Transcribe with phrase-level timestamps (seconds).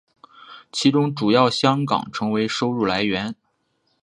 [0.71, 3.35] 其中主要香港成为收入来源。